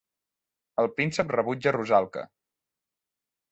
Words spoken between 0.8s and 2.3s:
El príncep rebutja Rusalka.